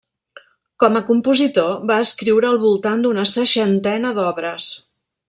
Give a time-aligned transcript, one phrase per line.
[0.83, 4.73] Com a compositor va escriure al voltant d’una seixantena d’obres.